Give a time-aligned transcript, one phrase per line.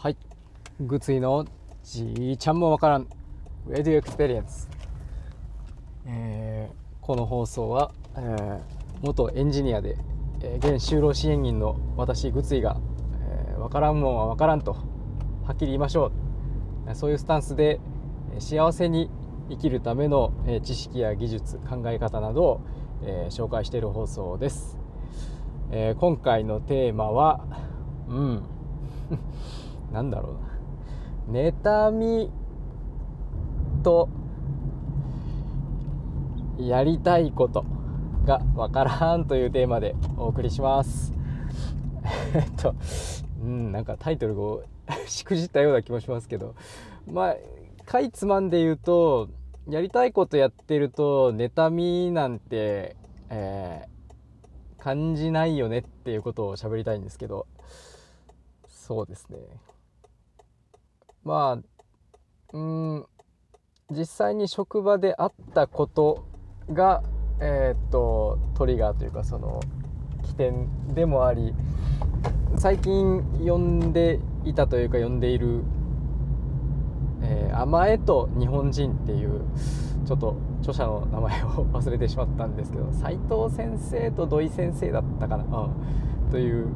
[0.00, 0.16] はい。
[0.80, 1.44] グツイの
[1.82, 3.08] じいちゃんもわからん。
[3.66, 4.70] レディエクスペリエンス、
[6.06, 8.60] えー、この放送は、えー、
[9.02, 9.96] 元エンジニアで、
[10.40, 12.76] えー、現就労支援員の私グツイが、
[13.28, 16.12] えー、からんもんは分からんとはっきり言いましょ
[16.86, 16.94] う。
[16.94, 17.80] そういうスタンスで
[18.38, 19.10] 幸せに
[19.50, 22.60] 生きるための知識や技術考え方などを、
[23.02, 24.78] えー、紹介している放送です、
[25.72, 27.44] えー、今回のテーマは
[28.08, 28.42] うん。
[29.92, 30.30] なんだろ
[31.28, 31.40] うな。
[31.50, 32.30] 妬み
[33.82, 34.08] と
[36.58, 37.64] やりたいこと
[38.24, 41.12] がわからんというテーマでお送りします。
[42.34, 42.74] えっと
[43.42, 44.64] うんなんかタイトルを
[45.06, 46.54] しくじったような気もしますけど。
[47.10, 47.36] まあ
[47.86, 49.28] かいつまんで言うと
[49.66, 52.96] やりたいことやってると妬みなんて、
[53.30, 57.46] えー、感じないよねっていうことを喋りたいんですけど。
[58.68, 59.38] そうですね。
[61.28, 63.06] まあうん
[63.90, 66.24] 実際に職場であったこと
[66.72, 67.02] が
[67.38, 69.60] えー、っとトリガーというかその
[70.22, 71.52] 起点でもあり
[72.56, 75.64] 最近読んでいたというか読んでいる
[77.20, 79.42] 「えー、甘えと日本人」っていう
[80.06, 86.68] ちょっと著者の名前を忘れてしまったんですけど斉藤先生と土井先生だったかな、うん、という、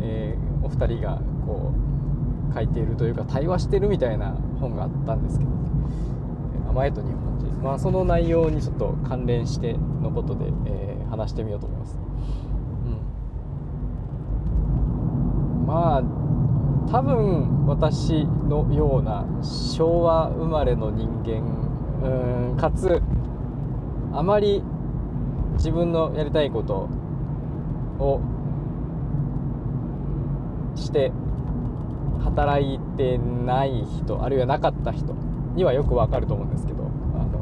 [0.00, 1.91] えー、お二人がこう
[2.54, 5.50] 書いているというか対話してるみたいな本があったんですけど
[6.70, 11.98] 「甘えと日本人」まあその内容にちょっと関連してのことで、えー、話してみようと思います。
[15.60, 16.02] うん、まあ
[16.90, 21.62] 多分私のような昭和生まれの人間
[22.02, 23.00] うんかつ
[24.12, 24.62] あまり
[25.54, 26.88] 自分のやりたいこと
[27.98, 28.20] を
[30.74, 31.12] して
[32.22, 35.14] 働いてない人あるいはなかった人
[35.54, 36.86] にはよくわかると思うんですけどあ
[37.18, 37.38] の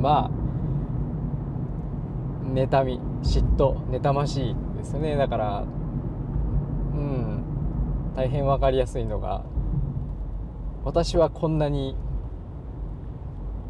[0.00, 0.30] まあ
[2.52, 5.16] 妬み嫉妬妬ましいですね。
[5.16, 5.64] だから
[6.94, 7.42] うん
[8.14, 9.44] 大変分かりやすいのが
[10.84, 11.96] 私はこんなに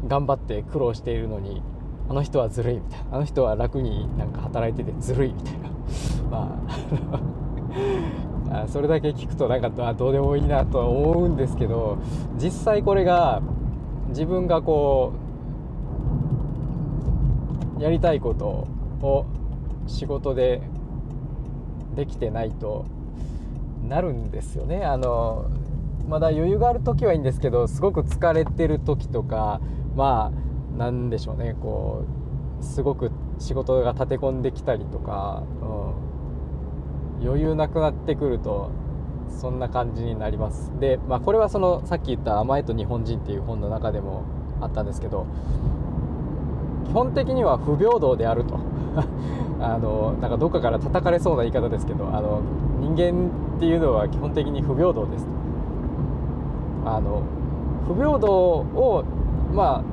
[0.07, 1.63] 頑張って苦労しているのに
[2.09, 3.05] あの人はずるいみたいな。
[3.15, 5.69] あの人は楽になんか働いててずるいみたいな。
[6.29, 7.19] まあ
[8.51, 11.97] あそれだけ聞くとなんかどうでもいいなとは思うんですけど
[12.37, 13.41] 実際これが
[14.09, 15.13] 自分がこ
[17.79, 18.67] うやりたいこと
[19.05, 19.25] を
[19.87, 20.61] 仕事で
[21.95, 22.85] できてないと
[23.87, 24.83] なるんですよね。
[24.83, 25.49] あの
[26.07, 29.59] まだ余裕がある時はいいんですけどすごく疲れてる時とか
[29.95, 32.05] まあなんでしょうねこ
[32.61, 36.04] うすごく仕事が立て込んできたりとか、うん。
[37.21, 38.71] 余裕なくなってくると
[39.29, 40.71] そんな感じになります。
[40.79, 44.23] で、まあ、これはそのさっき言った「甘えと日本人」っていう本の中でも
[44.61, 45.25] あったんですけど
[46.85, 48.57] 基本的には不平等であると。
[49.59, 52.41] あのなんかどっかから叩かれそうな言い方ですけどあの
[52.81, 55.27] 人間っていうのは基本的に不平等です
[56.85, 57.21] あの
[57.87, 59.03] 不平等を
[59.53, 59.83] まあ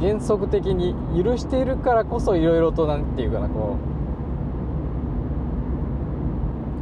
[0.00, 3.89] 原則的に許しているからこそいろいろと何て言うかなこう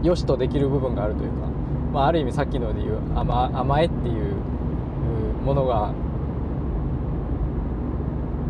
[0.02, 1.46] 良しとできる部分があるというか、
[1.92, 4.34] まあ、ある意味さっきので言う甘甘えっていう
[5.44, 5.92] ものが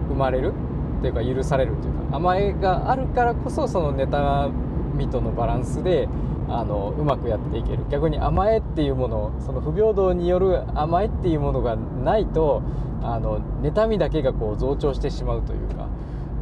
[0.08, 0.52] 生まれる
[1.00, 4.50] というか許されるというか甘えがあるからこそその妬
[4.94, 6.08] みとのバランスで
[6.48, 7.84] あのうまくやっていける。
[7.90, 12.62] 逆に甘えっていうものその不平等による甘えっていうものがないと
[13.02, 15.88] あの妬みだけがこう増長してしまうというか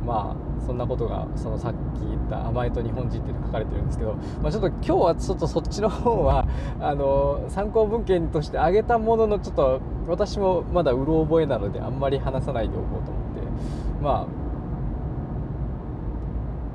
[0.07, 6.45] まあそんなことがそのさっき言った「甘えと日本人」っていうの書かれてるんですけど、まあ、ちょっと今日はちょっとそっちの方は
[6.81, 14.03] あの参考文献として挙げたもののちょっと私もまだうろ覚えなのであんまり話さないでおこうと思って。
[14.03, 14.27] まあ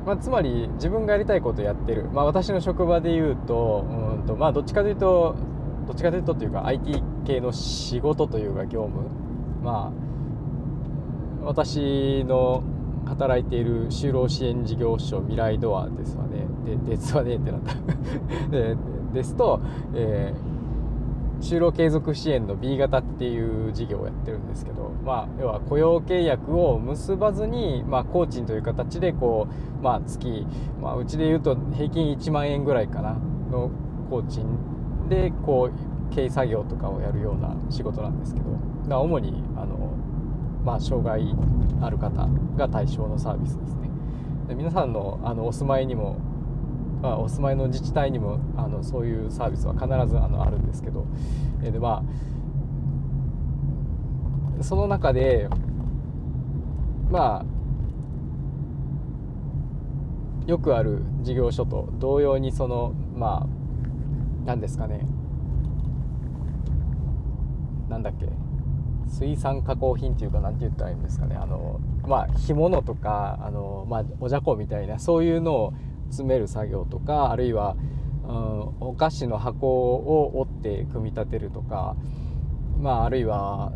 [0.03, 3.86] まあ、つまり自分がやりたいことをやってる、まあ、私の職場でいうと
[4.18, 5.36] うんと、まあ、どっちかというと
[5.86, 9.04] どっちかというとというか IT 系の仕事というか業務。
[9.63, 10.12] まあ
[11.44, 12.63] 私の
[13.06, 16.45] 働いている就労支援事業所未来ドアですわね。
[16.65, 17.75] でですわねってなった。
[18.51, 18.77] で
[19.13, 19.59] ですと、
[19.94, 29.48] えー、就労継続支援の B 型っていう事業をやってるんですけど、まあ、要は雇用契約を結ばずに、まあ、工賃という形でこ
[29.80, 30.45] う、まあ、月、
[30.81, 33.18] まあ、うちでいうと平均1万円ぐらいかな
[33.51, 33.71] の
[34.09, 34.45] 工賃
[35.09, 39.94] でこう経営作業とかをやるような仕事なんですけど主にあの
[40.63, 41.36] まあ、障害
[41.81, 43.90] ある方が対象のサービスですね。
[44.48, 46.18] で皆さんのあのお住まいにも
[47.02, 51.08] まあ、お住まいの自治体にもあのそういうサービスは必ずあのあるんですけど、
[51.63, 52.04] えー、でま
[54.60, 55.50] あその中で
[57.10, 57.46] まあ
[60.46, 63.48] よくある事業所と同様にそのまあ
[64.46, 65.06] 何ですかね。
[67.90, 68.28] なんだっけ。
[69.12, 71.36] 水産加工品っていうか何て言ったらいいんですかね。
[71.36, 75.74] あのまあ干物とかあの、まあ、おじゃこみたいなそういうのを
[76.08, 77.75] 詰める作業とかあるいは、
[78.24, 78.31] うん、
[78.80, 81.96] お菓子の箱を折って組み立てるとか、
[82.80, 83.74] まあ、あるいは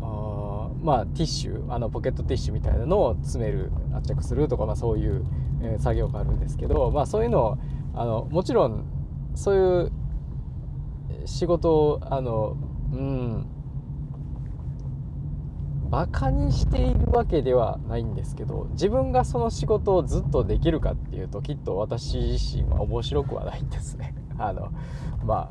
[0.00, 5.24] あまあティッシュあのポケットティッシュみたいなのを詰める圧着するとか、まあ、そういう、
[5.62, 7.58] えー、作業があるんですけど、まあ、そういうのを
[7.94, 8.84] あのもちろん
[9.34, 9.92] そういう
[11.26, 12.56] 仕事をあの
[12.92, 13.31] うん
[15.92, 24.14] バカにしているわけではないんですけど自分がその仕事をずっとできるかっていうときっと私自身は面白くはないんですね。
[24.38, 24.70] あの
[25.22, 25.50] まあ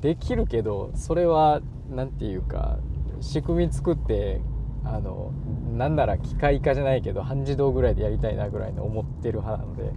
[0.00, 2.78] できるけどそれは何て言うか
[3.20, 4.40] 仕組み作って
[4.82, 5.30] あの
[5.76, 9.92] なんなら機械化じゃないけど半自動ぐらいでやりたいなぐらいの思ってる派なので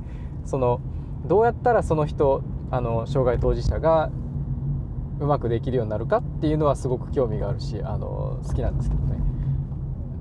[0.45, 0.81] その
[1.25, 4.11] どうやったらその人あの障害当事者が
[5.19, 9.32] うまくできるようになるかっていうのはすごく興味があるしあの好きなんですけどね。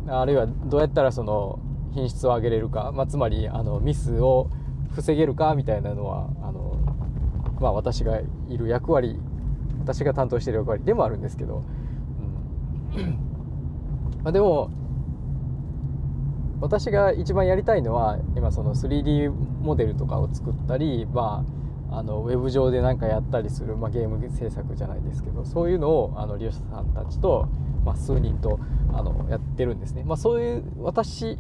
[0.09, 1.59] あるいはどうやったらその
[1.95, 4.49] 品質を上げれるか、まあ、つまりあのミスを
[4.95, 6.79] 防げるかみたいなのはあの、
[7.61, 9.19] まあ、私がいる役割
[9.81, 11.65] 私が担当している役割でもあるんですけど、
[12.97, 13.19] うん。
[14.23, 14.71] まあ、でも
[16.61, 21.45] 私が一番やりたいのは今その 3D モデルとかを作ったり、ま
[21.91, 27.49] あ、あのウェブ上で何かやったりする、まあ、ゲーム制作じゃないですけどそういうのをあの利用者さんたちと
[27.85, 28.59] まあ、数人と
[28.93, 31.39] あのやってるんですね、まあ、そういう私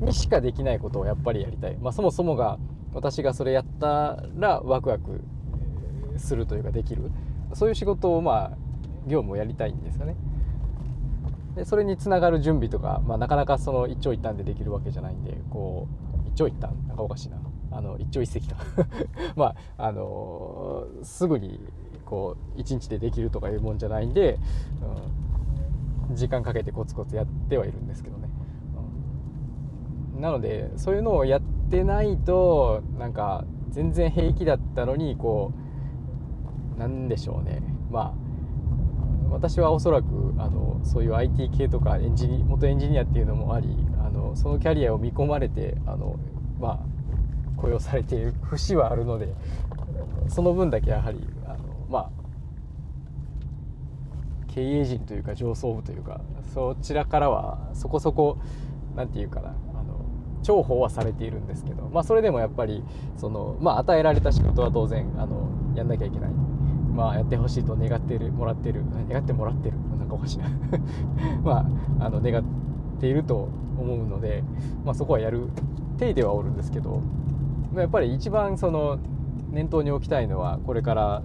[0.00, 2.58] にしかできないことをやっぱりやりたい、まあ、そもそもが
[2.92, 5.22] 私がそれやったらワクワク
[6.16, 7.10] するというかできる。
[7.54, 8.58] そういう仕事をまあ
[9.06, 10.16] 業務をやりたいんですよね。
[11.56, 15.88] でそれにつながる準備とか、まあ、なかなかその一長一短でできるわけじゃないんでこ
[16.24, 17.38] う一長一短なんかおかしいな。
[17.72, 18.56] あの一朝一夕か。
[19.36, 21.60] まああのー、すぐに
[22.04, 24.38] こう一日でできるとかいうもんじゃないんで、
[24.82, 25.39] うん。
[26.14, 28.28] 時間かけてコツコツやってはいるんですけどね、
[30.16, 31.40] うん、なのでそういうのをやっ
[31.70, 35.52] てないとなんか全然平気だったのにこ
[36.76, 37.62] うなんでしょうね。
[37.90, 38.30] まあ
[39.30, 43.68] 私はおそらくあのそういう IT 系とかエンジニ元エンジニアっていうのもあり
[44.04, 46.18] あのそのキャリアを見込まれてあの、
[46.58, 46.80] まあ、
[47.56, 49.32] 雇用されている節はあるので
[50.28, 51.58] その分だけやはりあの、
[51.88, 52.10] まあ、
[54.50, 56.20] 経営陣というか上層部というか
[56.52, 58.38] そちらからはそこそこ
[58.96, 60.04] 何て言うかなあの
[60.42, 62.82] 重宝はされているんですけど、まあ、それでもやっぱり
[63.16, 70.48] その、まあ、与えられた仕事は当然あのやんなきゃいけない、まあ、やってほしいと願ってるもらってる願ってもらってるなんかおかしいな。
[71.42, 71.66] ま
[72.00, 72.44] ああの願っ
[72.98, 73.48] ていると
[73.78, 74.42] 思うので、
[74.84, 75.48] まあ、そこはやる
[75.98, 77.02] 体ではおるんですけど
[77.72, 78.98] まあやっぱり一番その
[79.50, 81.22] 念頭に置きたいのはこれから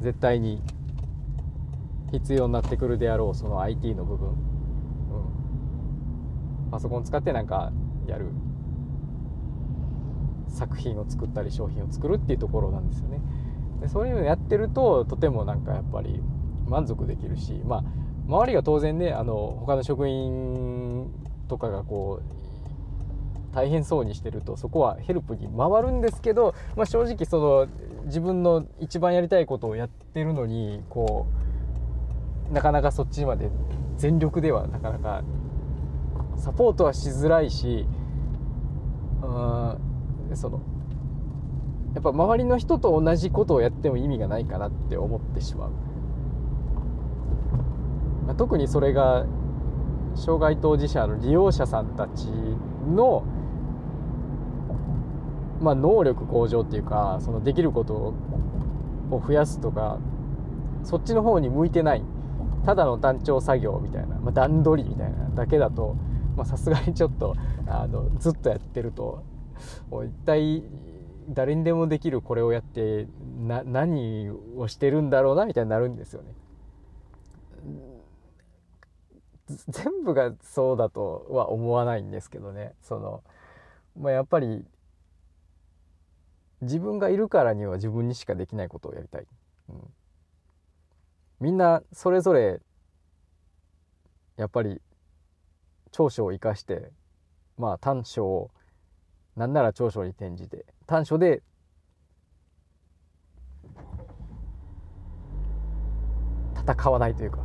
[0.00, 0.60] 絶対に
[2.12, 4.32] 必要になってくるであろうその IT の部分、う
[6.68, 7.72] ん、パソコン使ってなんか
[8.06, 8.26] やる。
[10.54, 13.20] 作品を作ったり商品を作るっていうところなんですよね。
[13.80, 16.22] でそういうのやってるととてもなんかやっぱり
[16.66, 17.84] 満足できるしまあ
[18.26, 21.10] 周りが当然ねあの他の職員
[21.48, 27.68] とかがこう大変そうにしてるとそこはヘルプに回るんですけど、まあ、正直その
[28.06, 31.43] 自分の一番やりたいことをやってるのにこう
[32.52, 33.50] なかなかそっちまで
[33.96, 35.22] 全力ではなかなか
[36.36, 37.86] サポートはしづらいし
[39.22, 40.60] うんその
[41.94, 45.70] やっぱ周りの人と同じことをやっても意味がないかなって思ってしまう、
[48.26, 49.26] まあ、特にそれが
[50.16, 52.26] 障害当事者の利用者さんたち
[52.94, 53.24] の、
[55.60, 57.94] まあ、能力向上っていうかそのできること
[59.10, 59.98] を増やすとか
[60.82, 62.04] そっちの方に向いてない
[62.64, 65.96] ただの団長作業みたいな、まあ、段取りみたいなだけだと
[66.44, 69.22] さすがにちょっとあのずっとやってると
[69.90, 70.62] 一体
[71.28, 73.06] 誰にでもできるこれをやって
[73.38, 76.34] な何をしてるんだろうなみたいになるんですよね。
[79.68, 83.22] 全部がそうだとは思わないんですけどねその、
[84.00, 84.64] まあ、やっぱり
[86.62, 89.26] 自分がいるからには自分にしかできないことをやりたい。
[89.68, 89.76] うん
[91.44, 92.58] みんなそれぞれ
[94.38, 94.80] やっぱり
[95.92, 96.90] 長所を生かして
[97.58, 98.50] まあ短所を
[99.36, 101.42] なんなら長所に転じて短所で
[106.66, 107.40] 戦わないというか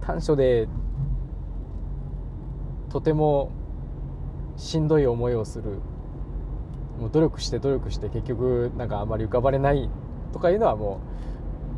[0.00, 0.68] 短所で
[2.88, 3.52] とても
[4.56, 5.82] しんどい思いをする
[7.00, 9.90] もう努力して努力して結局なんかあんまり浮かばれない
[10.32, 11.00] とかいうのはも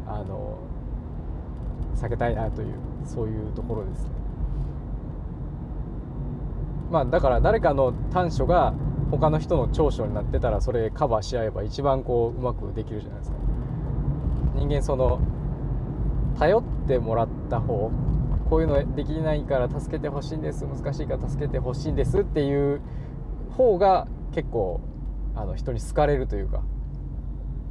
[0.07, 0.59] うあの
[1.97, 4.11] 避けたいなというそういうところですね。
[6.91, 8.73] まあだから誰かの短所が
[9.11, 13.37] 他の人の長所になってたらそれカバーし合えば一番こううまくできるじゃないですか。
[14.55, 15.21] 人間その
[16.39, 17.91] 頼ってもらった方
[18.49, 22.81] こういうのできないから助けてほしいんです難しいから助けてほしいんですっていう
[23.51, 24.81] 方が結構
[25.39, 26.63] あの人に好かれるというか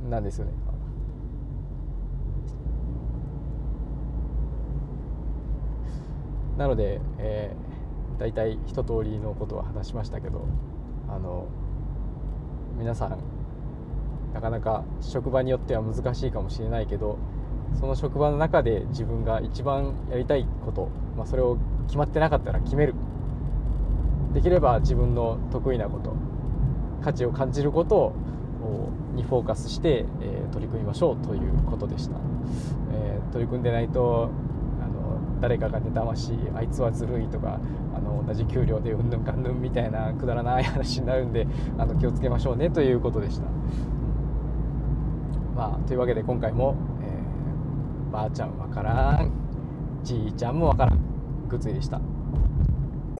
[0.10, 0.54] なんですよね。
[6.58, 10.48] なので、えー、大体一通りのことは話しましたけど
[11.08, 11.46] あの
[12.78, 13.20] 皆さん
[14.34, 17.20] なかなか職場によっては難しいかもしれないけど
[17.80, 22.96] その職場の中で自分が一番やりたいこと、まあ、それを決まってなかったら決める
[24.34, 26.16] できれば自分の得意なこと
[27.04, 32.16] 価値を感じることをにフォーカスして、えー、取り組みましょうということでした、
[32.94, 34.30] えー、取り組んでないと
[34.82, 37.60] あの誰かが妬ましいあいつはずるいとか
[37.96, 43.48] あの同じ給料でうんぬんかんぬんみたいなくだらない話になるんであの気をつけましょうねということでした。
[45.56, 49.32] まあというわけで今回も、えー、ばあちゃんわからん
[50.04, 51.00] じいちゃんもわからん
[51.50, 52.00] グッズでした。